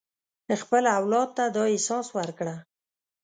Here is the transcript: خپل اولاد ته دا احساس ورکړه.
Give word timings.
خپل 0.61 0.83
اولاد 0.97 1.29
ته 1.37 1.43
دا 1.55 1.63
احساس 1.73 2.07
ورکړه. 2.17 2.55